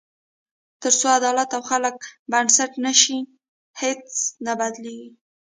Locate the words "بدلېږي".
4.59-5.09